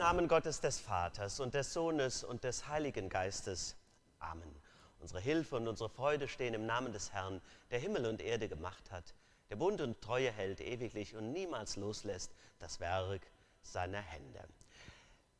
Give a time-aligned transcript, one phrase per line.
[0.00, 3.76] Namen Gottes des Vaters und des Sohnes und des Heiligen Geistes.
[4.18, 4.50] Amen.
[4.98, 8.90] Unsere Hilfe und unsere Freude stehen im Namen des Herrn, der Himmel und Erde gemacht
[8.90, 9.12] hat,
[9.50, 13.20] der Bund und Treue hält ewiglich und niemals loslässt das Werk
[13.60, 14.42] seiner Hände.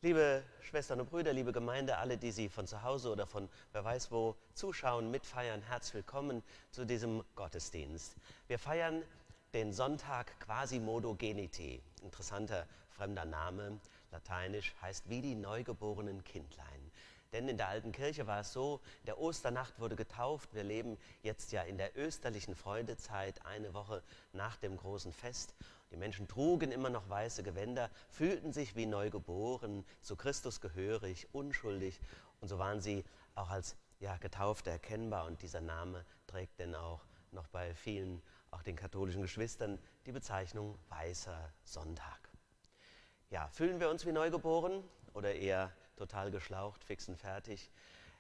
[0.02, 3.83] Liebe Schwestern und Brüder, liebe Gemeinde, alle, die Sie von zu Hause oder von wer
[3.83, 8.14] weiß wo zuschauen, mitfeiern, herzlich willkommen zu diesem Gottesdienst.
[8.47, 9.03] Wir feiern
[9.55, 16.91] den Sonntag Quasimodo Genite, interessanter fremder Name, lateinisch heißt wie die neugeborenen Kindlein.
[17.33, 20.53] Denn in der alten Kirche war es so, der Osternacht wurde getauft.
[20.53, 25.55] Wir leben jetzt ja in der österlichen Freudezeit, eine Woche nach dem großen Fest.
[25.92, 32.00] Die Menschen trugen immer noch weiße Gewänder, fühlten sich wie neugeboren, zu Christus gehörig, unschuldig.
[32.41, 33.05] Und so waren sie
[33.36, 35.27] auch als ja, Getaufte erkennbar.
[35.27, 40.77] Und dieser Name trägt denn auch noch bei vielen, auch den katholischen Geschwistern, die Bezeichnung
[40.88, 42.30] Weißer Sonntag.
[43.33, 44.83] Ja, fühlen wir uns wie neugeboren
[45.14, 47.70] oder eher total geschlaucht, fix und fertig?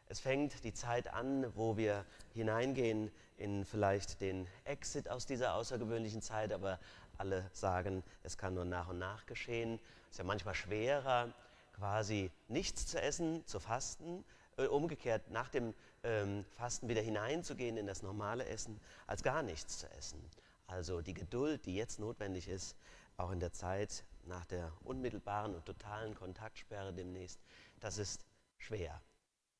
[0.06, 6.22] Es fängt die Zeit an, wo wir hineingehen in vielleicht den Exit aus dieser außergewöhnlichen
[6.22, 6.78] Zeit, aber
[7.18, 9.80] alle sagen, es kann nur nach und nach geschehen.
[10.04, 11.32] Es ist ja manchmal schwerer,
[11.74, 14.24] quasi nichts zu essen, zu fasten,
[14.58, 15.74] äh, umgekehrt nach dem
[16.04, 20.24] ähm, Fasten wieder hineinzugehen in das normale Essen, als gar nichts zu essen.
[20.68, 22.76] Also die Geduld, die jetzt notwendig ist,
[23.16, 27.40] auch in der Zeit nach der unmittelbaren und totalen Kontaktsperre demnächst,
[27.80, 28.24] das ist
[28.58, 29.00] schwer.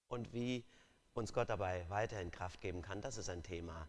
[0.09, 0.65] Und wie
[1.15, 3.89] uns Gott dabei weiterhin Kraft geben kann, das ist ein Thema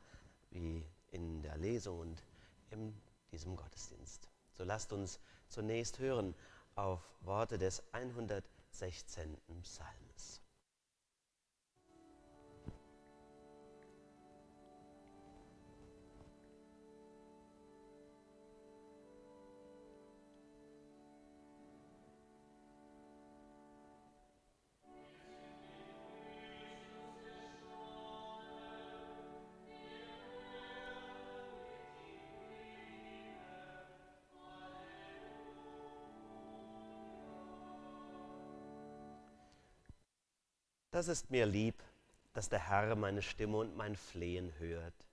[0.49, 2.23] wie in der Lesung und
[2.69, 3.01] in
[3.31, 4.29] diesem Gottesdienst.
[4.53, 6.35] So lasst uns zunächst hören
[6.75, 9.37] auf Worte des 116.
[9.61, 10.10] Psalms.
[40.91, 41.81] Das ist mir lieb,
[42.33, 45.07] dass der Herr meine Stimme und mein Flehen hört.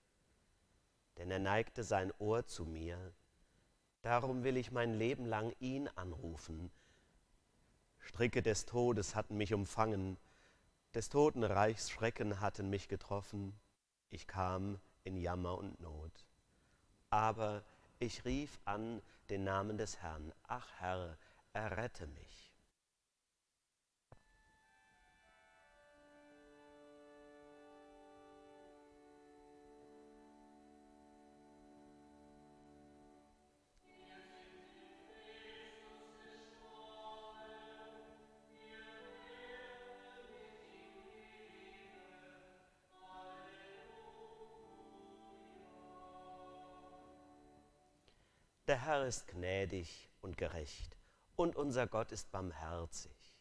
[1.16, 3.12] Denn er neigte sein Ohr zu mir.
[4.02, 6.72] Darum will ich mein Leben lang ihn anrufen.
[8.00, 10.18] Stricke des Todes hatten mich umfangen,
[10.94, 13.56] des Totenreichs Schrecken hatten mich getroffen.
[14.10, 16.26] Ich kam in Jammer und Not.
[17.10, 17.62] Aber
[18.00, 19.00] ich rief an
[19.30, 20.32] den Namen des Herrn.
[20.48, 21.16] Ach Herr,
[21.52, 22.47] errette mich.
[48.68, 50.98] Der Herr ist gnädig und gerecht
[51.36, 53.34] und unser Gott ist barmherzig.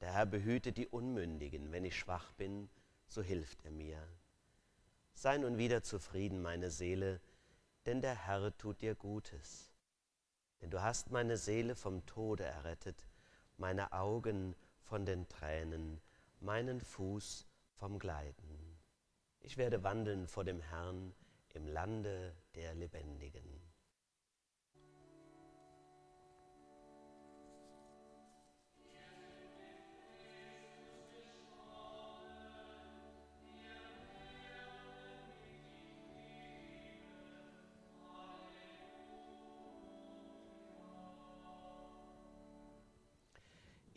[0.00, 2.70] Der Herr behütet die Unmündigen, wenn ich schwach bin,
[3.08, 4.00] so hilft er mir.
[5.14, 7.20] Sei nun wieder zufrieden, meine Seele,
[7.84, 9.72] denn der Herr tut dir Gutes.
[10.60, 13.08] Denn du hast meine Seele vom Tode errettet,
[13.56, 16.00] meine Augen von den Tränen,
[16.38, 18.78] meinen Fuß vom Gleiten.
[19.40, 21.12] Ich werde wandeln vor dem Herrn
[21.54, 23.67] im Lande der Lebendigen.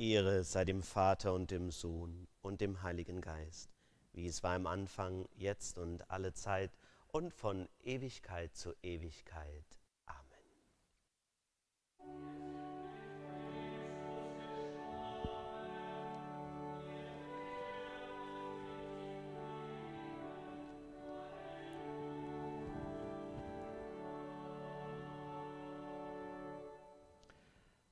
[0.01, 3.69] Ehre sei dem Vater und dem Sohn und dem Heiligen Geist,
[4.13, 6.71] wie es war im Anfang, jetzt und alle Zeit
[7.09, 9.63] und von Ewigkeit zu Ewigkeit.
[10.07, 10.41] Amen.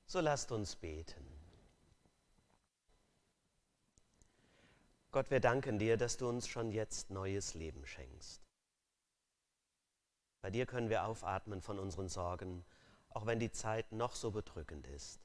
[0.08, 1.39] So lasst uns beten.
[5.12, 8.42] Gott, wir danken dir, dass du uns schon jetzt neues Leben schenkst.
[10.42, 12.64] Bei dir können wir aufatmen von unseren Sorgen,
[13.10, 15.20] auch wenn die Zeit noch so bedrückend ist.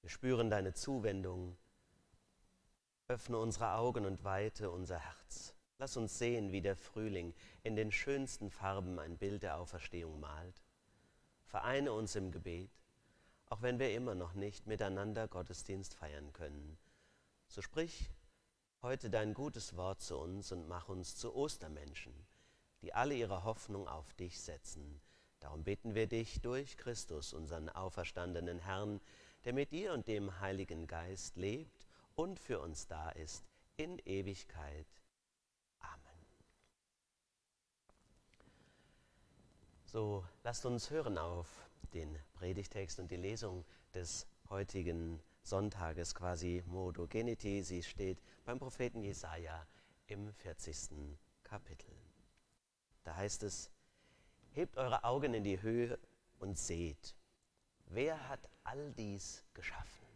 [0.00, 1.56] Wir spüren deine Zuwendung.
[3.08, 5.54] Öffne unsere Augen und weite unser Herz.
[5.78, 10.62] Lass uns sehen, wie der Frühling in den schönsten Farben ein Bild der Auferstehung malt.
[11.44, 12.70] Vereine uns im Gebet
[13.48, 16.76] auch wenn wir immer noch nicht miteinander Gottesdienst feiern können.
[17.48, 18.10] So sprich
[18.86, 22.14] heute dein gutes Wort zu uns und mach uns zu Ostermenschen,
[22.82, 25.00] die alle ihre Hoffnung auf dich setzen.
[25.40, 29.00] Darum bitten wir dich durch Christus, unseren auferstandenen Herrn,
[29.44, 33.44] der mit dir und dem Heiligen Geist lebt und für uns da ist
[33.76, 34.86] in Ewigkeit.
[35.80, 36.26] Amen.
[39.86, 41.48] So, lasst uns hören auf
[41.92, 47.64] den Predigtext und die Lesung des heutigen Sonntages quasi Modo Geniti.
[47.64, 49.66] Sie steht beim Propheten Jesaja
[50.06, 51.18] im 40.
[51.42, 51.92] Kapitel.
[53.02, 53.70] Da heißt es:
[54.52, 55.98] Hebt eure Augen in die Höhe
[56.38, 57.16] und seht,
[57.86, 60.06] wer hat all dies geschaffen?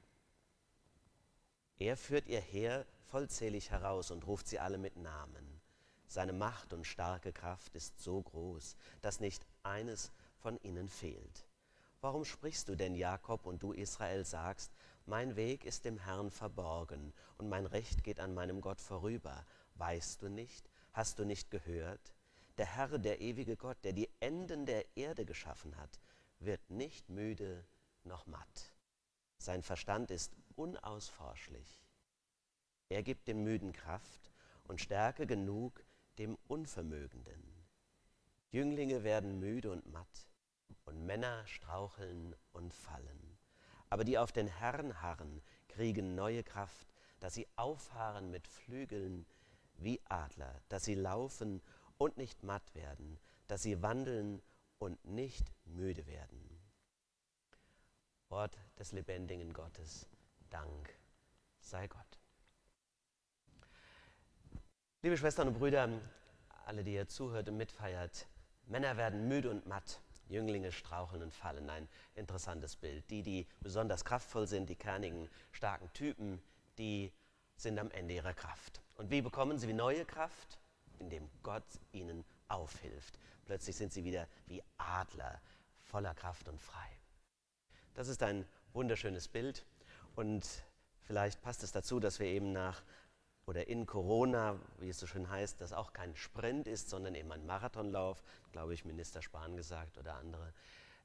[1.79, 5.61] Er führt ihr Heer vollzählig heraus und ruft sie alle mit Namen.
[6.07, 11.47] Seine Macht und starke Kraft ist so groß, dass nicht eines von ihnen fehlt.
[12.01, 14.73] Warum sprichst du denn, Jakob, und du, Israel, sagst,
[15.07, 19.45] mein Weg ist dem Herrn verborgen und mein Recht geht an meinem Gott vorüber?
[19.75, 20.71] Weißt du nicht?
[20.93, 22.15] Hast du nicht gehört?
[22.59, 26.01] Der Herr, der ewige Gott, der die Enden der Erde geschaffen hat,
[26.39, 27.65] wird nicht müde
[28.05, 28.75] noch matt.
[29.39, 31.83] Sein Verstand ist unausforschlich.
[32.89, 34.33] Er gibt dem Müden Kraft
[34.65, 35.85] und Stärke genug
[36.19, 37.67] dem Unvermögenden.
[38.51, 40.29] Jünglinge werden müde und matt
[40.85, 43.30] und Männer straucheln und fallen.
[43.91, 46.89] Aber die auf den Herrn harren, kriegen neue Kraft,
[47.19, 49.27] dass sie auffahren mit Flügeln
[49.77, 51.61] wie Adler, dass sie laufen
[51.99, 54.43] und nicht matt werden, dass sie wandeln
[54.79, 56.61] und nicht müde werden.
[58.29, 60.07] Wort des lebendigen Gottes,
[60.51, 60.95] Dank
[61.61, 62.19] sei Gott.
[65.03, 65.89] Liebe Schwestern und Brüder,
[66.67, 68.27] alle, die ihr zuhört und mitfeiert,
[68.67, 70.01] Männer werden müde und matt.
[70.31, 71.69] Jünglinge straucheln und fallen.
[71.69, 73.09] Ein interessantes Bild.
[73.11, 76.43] Die, die besonders kraftvoll sind, die kernigen, starken Typen,
[76.79, 77.13] die
[77.57, 78.81] sind am Ende ihrer Kraft.
[78.95, 80.59] Und wie bekommen sie neue Kraft?
[80.99, 83.19] Indem Gott ihnen aufhilft.
[83.45, 85.41] Plötzlich sind sie wieder wie Adler,
[85.83, 86.89] voller Kraft und frei.
[87.95, 89.65] Das ist ein wunderschönes Bild
[90.15, 90.47] und
[91.03, 92.83] vielleicht passt es dazu, dass wir eben nach
[93.47, 97.33] oder in Corona, wie es so schön heißt, das auch kein Sprint ist, sondern eben
[97.33, 98.23] ein Marathonlauf,
[98.53, 100.53] glaube ich, Minister Spahn gesagt oder andere.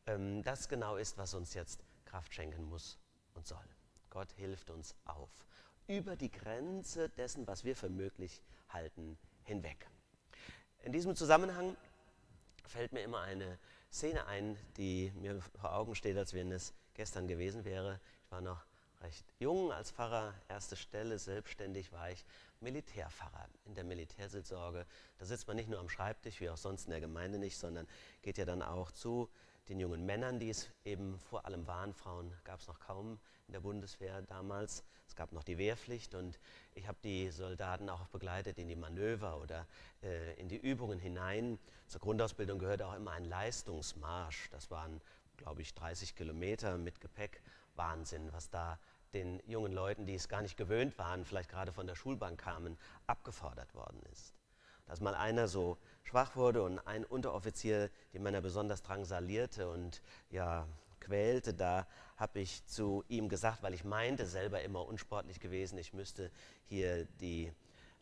[0.06, 3.00] Ähm, das genau ist, was uns jetzt Kraft schenken muss
[3.34, 3.66] und soll.
[4.10, 5.30] Gott hilft uns auf.
[5.88, 9.88] Über die Grenze dessen, was wir für möglich halten, hinweg.
[10.84, 11.76] In diesem Zusammenhang
[12.68, 13.58] fällt mir immer eine
[13.92, 18.00] Szene ein, die mir vor Augen steht, als wenn es gestern gewesen wäre.
[18.25, 18.65] Ich war noch
[19.02, 22.25] recht jung als Pfarrer, erste Stelle, selbstständig war ich
[22.62, 24.86] Militärpfarrer in der Militärseelsorge.
[25.18, 27.88] Da sitzt man nicht nur am Schreibtisch, wie auch sonst in der Gemeinde nicht, sondern
[28.22, 29.30] geht ja dann auch zu
[29.70, 31.94] den jungen Männern, die es eben vor allem waren.
[31.94, 34.84] Frauen gab es noch kaum in der Bundeswehr damals.
[35.08, 36.40] Es gab noch die Wehrpflicht und
[36.74, 39.68] ich habe die Soldaten auch begleitet in die Manöver oder
[40.04, 41.60] äh, in die Übungen hinein.
[41.88, 44.50] Zur Grundausbildung gehört auch immer ein Leistungsmarsch.
[44.50, 45.02] Das waren,
[45.38, 47.42] glaube ich, 30 Kilometer mit Gepäck.
[47.75, 48.79] Wahnsinn, was da
[49.13, 52.77] den jungen Leuten, die es gar nicht gewöhnt waren, vielleicht gerade von der Schulbank kamen,
[53.08, 54.34] abgefordert worden ist.
[54.86, 60.67] Dass mal einer so schwach wurde und ein Unteroffizier die Männer besonders drangsalierte und ja,
[61.00, 65.94] quälte, da habe ich zu ihm gesagt, weil ich meinte, selber immer unsportlich gewesen, ich
[65.94, 66.32] müsste
[66.65, 67.53] hier die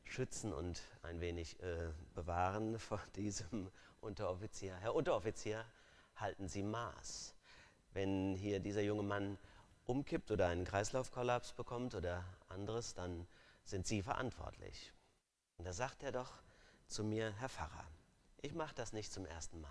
[0.03, 3.69] schützen und ein wenig äh, bewahren vor diesem
[4.01, 4.75] Unteroffizier.
[4.77, 5.65] Herr Unteroffizier,
[6.15, 7.35] halten Sie Maß.
[7.93, 9.37] Wenn hier dieser junge Mann
[9.85, 13.27] umkippt oder einen Kreislaufkollaps bekommt oder anderes, dann
[13.63, 14.93] sind Sie verantwortlich.
[15.57, 16.33] Und da sagt er doch
[16.87, 17.85] zu mir, Herr Pfarrer,
[18.41, 19.69] ich mache das nicht zum ersten Mal.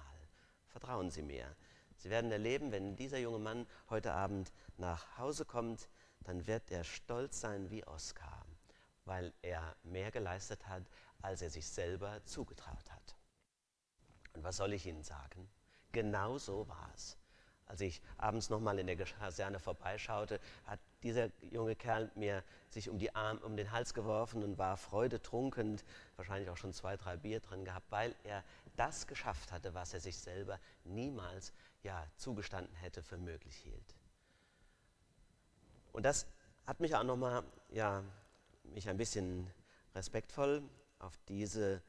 [0.66, 1.54] Vertrauen Sie mir.
[1.96, 5.88] Sie werden erleben, wenn dieser junge Mann heute Abend nach Hause kommt,
[6.20, 8.46] dann wird er stolz sein wie Oskar,
[9.04, 10.84] weil er mehr geleistet hat,
[11.20, 13.16] als er sich selber zugetraut hat.
[14.32, 15.50] Und was soll ich Ihnen sagen?
[15.92, 17.18] Genau so war es.
[17.72, 22.98] Als ich abends nochmal in der Kaserne vorbeischaute, hat dieser junge Kerl mir sich um,
[22.98, 25.80] die Arm, um den Hals geworfen und war freudetrunken,
[26.16, 28.44] wahrscheinlich auch schon zwei, drei Bier drin gehabt, weil er
[28.76, 33.96] das geschafft hatte, was er sich selber niemals ja, zugestanden hätte für möglich hielt.
[35.92, 36.26] Und das
[36.66, 38.04] hat mich auch nochmal, ja,
[38.86, 39.50] ein bisschen
[39.94, 40.62] respektvoll
[40.98, 41.80] auf diese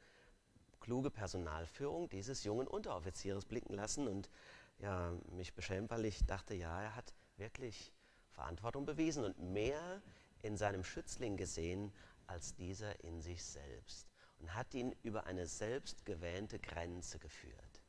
[0.80, 4.30] kluge Personalführung dieses jungen Unteroffizieres blicken lassen und
[4.78, 7.92] ja, mich beschämt, weil ich dachte, ja, er hat wirklich
[8.30, 10.02] Verantwortung bewiesen und mehr
[10.42, 11.92] in seinem Schützling gesehen
[12.26, 17.82] als dieser in sich selbst und hat ihn über eine selbstgewähnte Grenze geführt.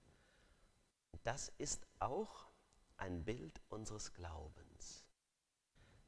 [1.23, 2.47] Das ist auch
[2.97, 5.05] ein Bild unseres Glaubens.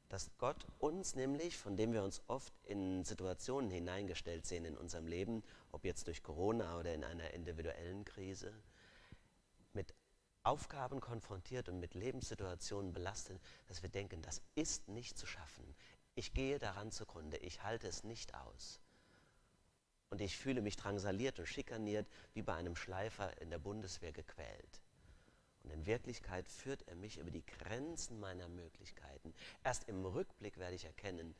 [0.09, 5.07] Dass Gott uns nämlich, von dem wir uns oft in Situationen hineingestellt sehen in unserem
[5.07, 8.53] Leben, ob jetzt durch Corona oder in einer individuellen Krise,
[10.47, 13.37] Aufgaben konfrontiert und mit Lebenssituationen belastet,
[13.67, 15.75] dass wir denken, das ist nicht zu schaffen.
[16.15, 18.79] Ich gehe daran zugrunde, ich halte es nicht aus.
[20.09, 24.81] Und ich fühle mich drangsaliert und schikaniert, wie bei einem Schleifer in der Bundeswehr gequält.
[25.63, 29.33] Und in Wirklichkeit führt er mich über die Grenzen meiner Möglichkeiten.
[29.65, 31.35] Erst im Rückblick werde ich erkennen,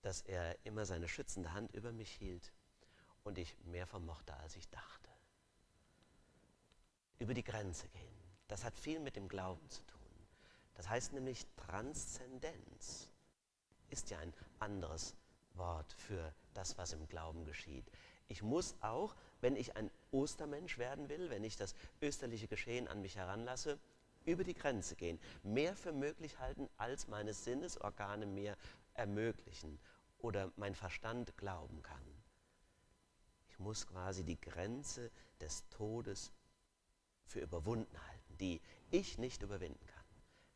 [0.00, 2.54] dass er immer seine schützende Hand über mich hielt
[3.22, 5.07] und ich mehr vermochte, als ich dachte.
[7.18, 9.98] Über die Grenze gehen, das hat viel mit dem Glauben zu tun.
[10.74, 13.10] Das heißt nämlich Transzendenz
[13.90, 15.16] ist ja ein anderes
[15.54, 17.90] Wort für das, was im Glauben geschieht.
[18.28, 23.00] Ich muss auch, wenn ich ein Ostermensch werden will, wenn ich das österliche Geschehen an
[23.00, 23.78] mich heranlasse,
[24.24, 28.56] über die Grenze gehen, mehr für möglich halten, als meine Sinnesorgane mir
[28.94, 29.80] ermöglichen
[30.18, 32.02] oder mein Verstand glauben kann.
[33.48, 35.10] Ich muss quasi die Grenze
[35.40, 36.32] des Todes
[37.28, 40.04] für überwunden halten, die ich nicht überwinden kann.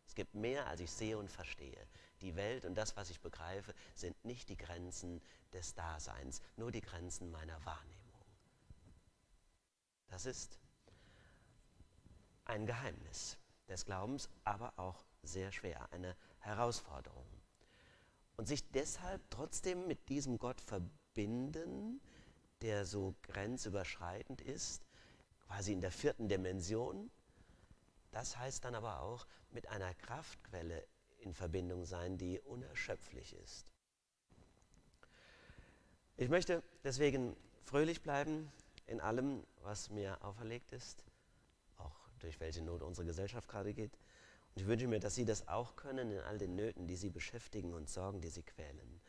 [0.06, 1.86] Es gibt mehr, als ich sehe und verstehe.
[2.20, 5.20] Die Welt und das, was ich begreife, sind nicht die Grenzen
[5.52, 8.02] des Daseins, nur die Grenzen meiner Wahrnehmung.
[10.08, 10.58] Das ist
[12.44, 13.38] ein Geheimnis
[13.68, 17.26] des Glaubens, aber auch sehr schwer, eine Herausforderung.
[18.36, 22.00] Und sich deshalb trotzdem mit diesem Gott verbinden,
[22.60, 24.84] der so grenzüberschreitend ist,
[25.52, 27.10] quasi in der vierten Dimension,
[28.10, 30.86] das heißt dann aber auch mit einer Kraftquelle
[31.18, 33.70] in Verbindung sein, die unerschöpflich ist.
[36.16, 38.50] Ich möchte deswegen fröhlich bleiben
[38.86, 41.04] in allem, was mir auferlegt ist,
[41.76, 43.92] auch durch welche Not unsere Gesellschaft gerade geht.
[44.54, 47.10] Und ich wünsche mir, dass Sie das auch können in all den Nöten, die Sie
[47.10, 49.02] beschäftigen und Sorgen, die Sie quälen.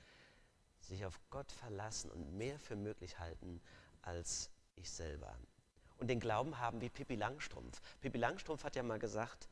[0.81, 3.61] Sich auf Gott verlassen und mehr für möglich halten
[4.01, 5.37] als ich selber
[6.03, 7.81] und den Glauben haben wie Pippi Langstrumpf.
[8.01, 9.47] Pippi Langstrumpf hat ja mal gesagt,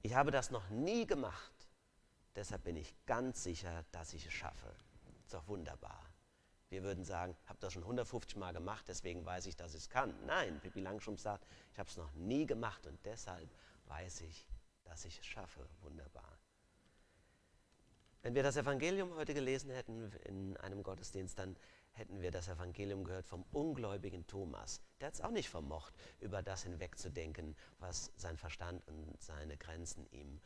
[0.00, 1.52] ich habe das noch nie gemacht,
[2.34, 4.74] deshalb bin ich ganz sicher, dass ich es schaffe.
[5.20, 6.02] Ist doch wunderbar.
[6.70, 9.90] Wir würden sagen, habe das schon 150 Mal gemacht, deswegen weiß ich, dass ich es
[9.90, 10.14] kann.
[10.24, 13.50] Nein, Pippi Langstrumpf sagt, ich habe es noch nie gemacht und deshalb
[13.84, 14.46] weiß ich,
[14.84, 15.68] dass ich es schaffe.
[15.82, 16.38] Wunderbar.
[18.22, 21.56] Wenn wir das Evangelium heute gelesen hätten in einem Gottesdienst, dann
[21.94, 24.80] hätten wir das Evangelium gehört vom ungläubigen Thomas.
[25.00, 30.06] Der hat es auch nicht vermocht, über das hinwegzudenken, was sein Verstand und seine Grenzen
[30.10, 30.40] ihm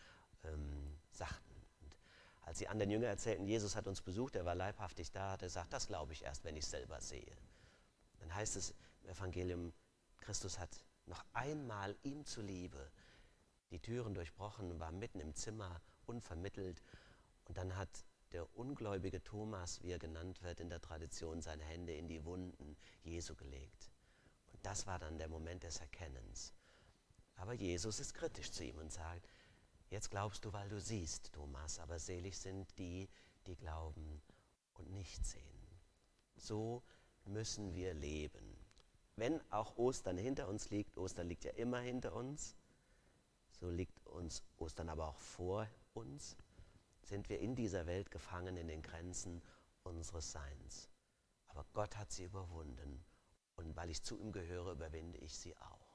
[0.44, 1.54] ähm, sagten.
[1.80, 1.96] Und
[2.42, 5.48] als die anderen Jünger erzählten, Jesus hat uns besucht, er war leibhaftig da, hat er
[5.48, 7.36] gesagt, das glaube ich erst, wenn ich selber sehe.
[8.20, 9.72] Dann heißt es im Evangelium,
[10.20, 10.70] Christus hat
[11.06, 12.90] noch einmal ihm zuliebe
[13.70, 16.82] die Türen durchbrochen, war mitten im Zimmer, unvermittelt.
[17.44, 17.88] Und dann hat
[18.32, 22.76] der ungläubige Thomas, wie er genannt wird in der Tradition, seine Hände in die Wunden
[23.02, 23.90] Jesu gelegt.
[24.52, 26.52] Und das war dann der Moment des Erkennens.
[27.36, 29.28] Aber Jesus ist kritisch zu ihm und sagt,
[29.90, 33.08] jetzt glaubst du, weil du siehst, Thomas, aber selig sind die,
[33.46, 34.20] die glauben
[34.74, 35.80] und nicht sehen.
[36.36, 36.82] So
[37.24, 38.56] müssen wir leben.
[39.16, 42.56] Wenn auch Ostern hinter uns liegt, Ostern liegt ja immer hinter uns,
[43.50, 46.36] so liegt uns Ostern aber auch vor uns
[47.08, 49.42] sind wir in dieser Welt gefangen in den Grenzen
[49.82, 50.90] unseres Seins.
[51.48, 53.04] Aber Gott hat sie überwunden
[53.56, 55.88] und weil ich zu ihm gehöre, überwinde ich sie auch.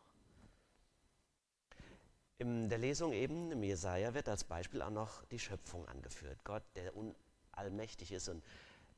[2.40, 6.44] In der Lesung eben im Jesaja wird als Beispiel auch noch die Schöpfung angeführt.
[6.44, 6.92] Gott, der
[7.52, 8.44] allmächtig ist und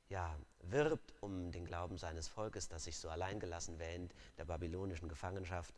[0.07, 5.75] ja, wirbt um den Glauben seines Volkes, das sich so alleingelassen wähnt, der babylonischen Gefangenschaft.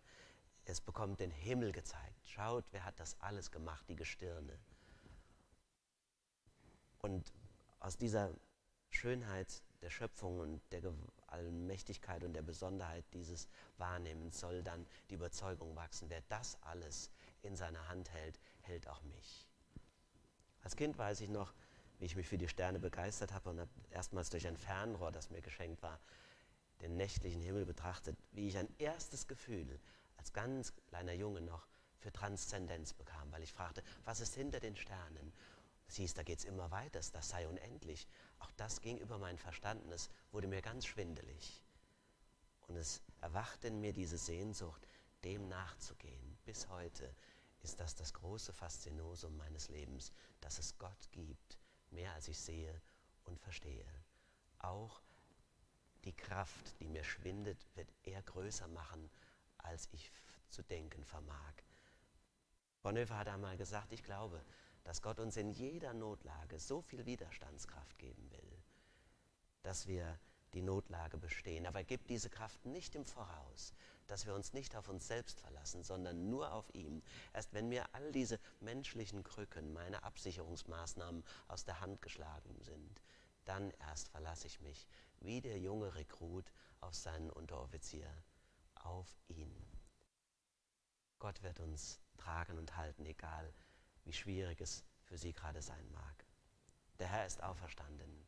[0.66, 2.28] Es bekommt den Himmel gezeigt.
[2.28, 4.60] Schaut, wer hat das alles gemacht, die Gestirne.
[7.00, 7.32] Und
[7.80, 8.34] aus dieser
[8.90, 10.82] Schönheit der Schöpfung und der
[11.28, 17.12] Allmächtigkeit und der Besonderheit dieses Wahrnehmens soll dann die Überzeugung wachsen, wer das alles
[17.44, 19.48] in seiner Hand hält, hält auch mich.
[20.64, 21.54] Als Kind weiß ich noch,
[22.00, 25.30] wie ich mich für die Sterne begeistert habe und habe erstmals durch ein Fernrohr, das
[25.30, 26.00] mir geschenkt war,
[26.82, 29.80] den nächtlichen Himmel betrachtet, wie ich ein erstes Gefühl
[30.18, 31.68] als ganz kleiner Junge noch
[32.00, 35.34] für Transzendenz bekam, weil ich fragte, was ist hinter den Sternen?
[35.90, 38.08] Hieß, da geht es immer weiter, das sei unendlich.
[38.40, 41.64] Auch das ging über mein Verstand und es wurde mir ganz schwindelig.
[42.68, 44.86] Und es erwachte in mir diese Sehnsucht,
[45.24, 46.38] dem nachzugehen.
[46.46, 47.16] Bis heute
[47.62, 51.58] ist das das große Faszinosum meines Lebens, dass es Gott gibt,
[51.90, 52.82] mehr als ich sehe
[53.24, 53.86] und verstehe.
[54.60, 55.02] Auch
[56.04, 59.10] die Kraft, die mir schwindet, wird er größer machen,
[59.58, 60.12] als ich
[60.50, 61.54] zu denken vermag.
[62.82, 64.44] Bonhoeffer hat einmal gesagt, ich glaube,
[64.88, 68.64] dass Gott uns in jeder Notlage so viel Widerstandskraft geben will,
[69.62, 70.18] dass wir
[70.54, 71.68] die Notlage bestehen.
[71.68, 73.74] Aber er gibt diese Kraft nicht im Voraus,
[74.08, 77.04] dass wir uns nicht auf uns selbst verlassen, sondern nur auf ihn.
[77.34, 83.02] Erst wenn mir all diese menschlichen Krücken, meine Absicherungsmaßnahmen aus der Hand geschlagen sind,
[83.44, 84.88] dann erst verlasse ich mich,
[85.20, 88.10] wie der junge Rekrut auf seinen Unteroffizier,
[88.76, 89.54] auf ihn.
[91.20, 93.54] Gott wird uns tragen und halten, egal
[94.08, 96.26] wie schwierig es für sie gerade sein mag.
[96.98, 98.26] Der Herr ist auferstanden.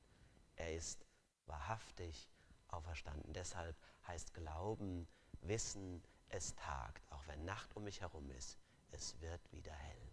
[0.57, 1.05] Er ist
[1.45, 2.29] wahrhaftig
[2.67, 3.33] auferstanden.
[3.33, 5.07] Deshalb heißt Glauben,
[5.41, 8.59] Wissen, es tagt, auch wenn Nacht um mich herum ist,
[8.91, 10.11] es wird wieder hell.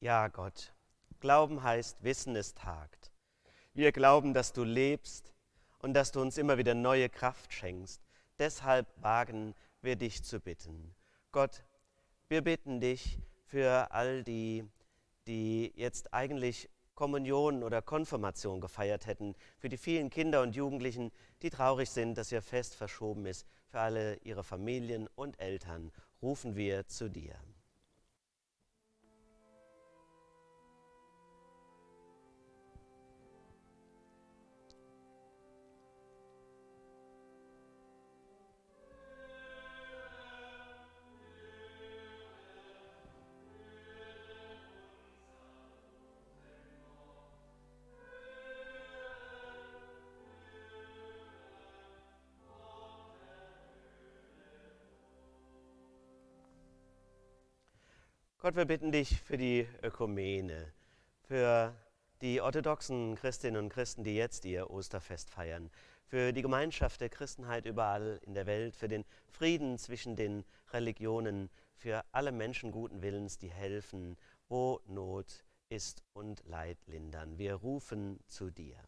[0.00, 0.72] Ja, Gott,
[1.20, 3.10] Glauben heißt, Wissen es tagt.
[3.74, 5.32] Wir glauben, dass du lebst
[5.78, 8.00] und dass du uns immer wieder neue Kraft schenkst.
[8.38, 10.94] Deshalb wagen wir dich zu bitten.
[11.32, 11.64] Gott,
[12.28, 14.64] wir bitten dich für all die,
[15.26, 21.50] die jetzt eigentlich Kommunion oder Konfirmation gefeiert hätten, für die vielen Kinder und Jugendlichen, die
[21.50, 26.88] traurig sind, dass ihr Fest verschoben ist, für alle ihre Familien und Eltern, rufen wir
[26.88, 27.36] zu dir.
[58.48, 60.72] Gott, wir bitten dich für die Ökumene,
[61.20, 61.74] für
[62.22, 65.70] die orthodoxen Christinnen und Christen, die jetzt ihr Osterfest feiern,
[66.06, 71.50] für die Gemeinschaft der Christenheit überall in der Welt, für den Frieden zwischen den Religionen,
[71.74, 74.16] für alle Menschen guten Willens, die helfen,
[74.48, 77.36] wo Not ist und Leid lindern.
[77.36, 78.78] Wir rufen zu dir.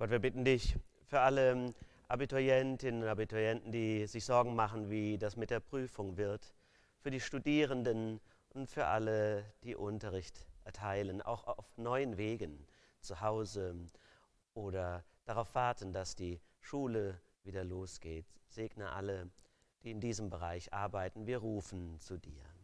[0.00, 1.74] Gott, wir bitten dich für alle
[2.08, 6.54] Abiturientinnen und Abiturienten, die sich Sorgen machen, wie das mit der Prüfung wird,
[7.00, 8.18] für die Studierenden
[8.54, 12.66] und für alle, die Unterricht erteilen, auch auf neuen Wegen
[13.02, 13.74] zu Hause
[14.54, 18.24] oder darauf warten, dass die Schule wieder losgeht.
[18.48, 19.28] Segne alle,
[19.84, 21.26] die in diesem Bereich arbeiten.
[21.26, 22.59] Wir rufen zu dir.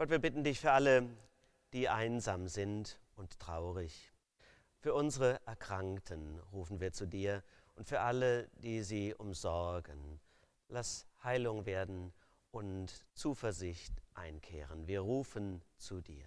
[0.00, 1.06] Gott, wir bitten dich für alle,
[1.74, 4.14] die einsam sind und traurig.
[4.78, 7.42] Für unsere Erkrankten rufen wir zu dir
[7.74, 10.18] und für alle, die sie umsorgen.
[10.68, 12.14] Lass Heilung werden
[12.50, 14.86] und Zuversicht einkehren.
[14.86, 16.24] Wir rufen zu dir.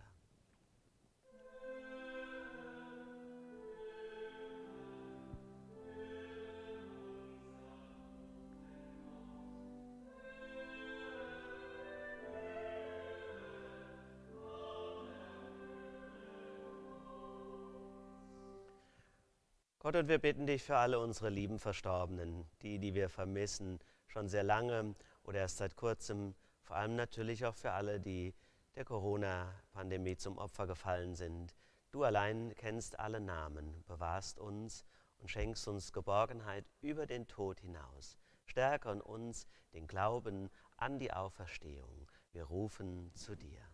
[19.86, 24.30] Gott, und wir bitten dich für alle unsere lieben Verstorbenen, die, die wir vermissen, schon
[24.30, 28.34] sehr lange oder erst seit kurzem, vor allem natürlich auch für alle, die
[28.76, 31.54] der Corona-Pandemie zum Opfer gefallen sind.
[31.92, 34.86] Du allein kennst alle Namen, bewahrst uns
[35.18, 38.18] und schenkst uns Geborgenheit über den Tod hinaus.
[38.46, 42.10] Stärke in uns den Glauben an die Auferstehung.
[42.32, 43.73] Wir rufen zu dir.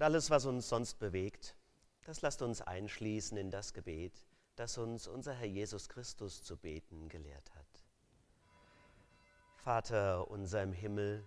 [0.00, 1.54] Und alles, was uns sonst bewegt,
[2.04, 7.10] das lasst uns einschließen in das Gebet, das uns unser Herr Jesus Christus zu beten
[7.10, 7.84] gelehrt hat.
[9.56, 11.22] Vater unser im Himmel,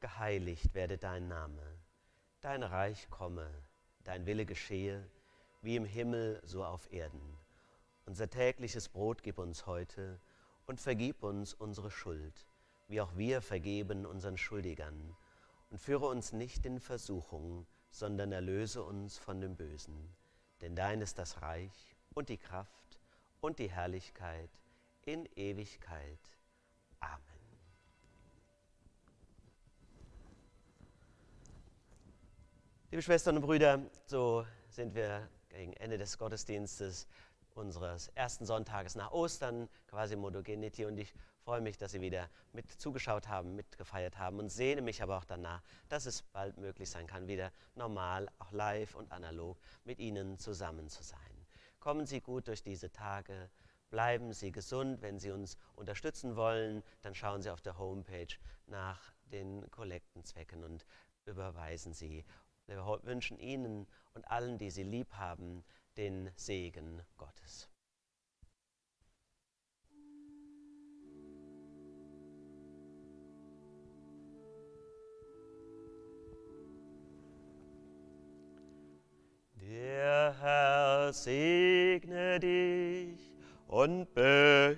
[0.00, 1.62] geheiligt werde dein Name,
[2.42, 3.48] dein Reich komme,
[4.04, 5.10] dein Wille geschehe,
[5.62, 7.38] wie im Himmel so auf Erden.
[8.04, 10.20] Unser tägliches Brot gib uns heute
[10.66, 12.46] und vergib uns unsere Schuld,
[12.88, 15.16] wie auch wir vergeben unseren Schuldigern.
[15.70, 17.66] Und führe uns nicht in Versuchung,
[17.98, 20.14] sondern erlöse uns von dem Bösen.
[20.60, 23.00] Denn dein ist das Reich und die Kraft
[23.40, 24.50] und die Herrlichkeit
[25.02, 26.18] in Ewigkeit.
[27.00, 27.22] Amen.
[32.90, 37.06] Liebe Schwestern und Brüder, so sind wir gegen Ende des Gottesdienstes
[37.58, 41.12] unseres ersten Sonntages nach Ostern, quasi Modogenity, und ich
[41.44, 45.24] freue mich, dass Sie wieder mit zugeschaut haben, mitgefeiert haben und sehne mich aber auch
[45.24, 50.38] danach, dass es bald möglich sein kann, wieder normal, auch live und analog mit Ihnen
[50.38, 51.18] zusammen zu sein.
[51.80, 53.50] Kommen Sie gut durch diese Tage,
[53.90, 55.02] bleiben Sie gesund.
[55.02, 58.34] Wenn Sie uns unterstützen wollen, dann schauen Sie auf der Homepage
[58.66, 59.00] nach
[59.32, 60.86] den Kollektenzwecken und
[61.24, 62.24] überweisen Sie.
[62.66, 65.64] Wir wünschen Ihnen und allen, die Sie lieb haben,
[65.98, 67.68] den Segen Gottes.
[79.60, 83.34] Der Herr segne dich
[83.66, 84.70] und behüte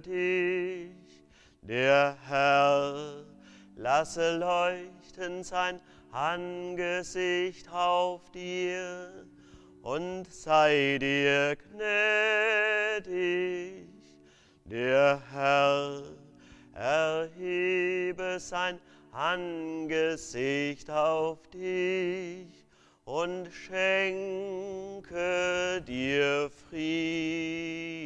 [0.00, 1.26] dich.
[1.60, 3.26] Der Herr
[3.76, 5.78] lasse leuchten sein
[6.10, 9.26] Angesicht auf dir
[9.82, 11.56] und sei dir
[13.04, 13.88] gnädig.
[14.64, 16.02] Der Herr
[16.74, 18.80] erhebe sein
[19.12, 22.66] Angesicht auf dich
[23.04, 25.02] und schenke
[25.86, 27.98] dir Frieden.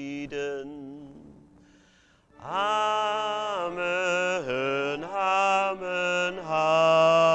[2.41, 3.83] Amen,
[5.05, 7.32] Amen, Amen.